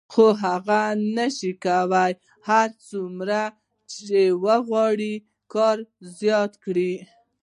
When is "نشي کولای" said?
1.15-2.13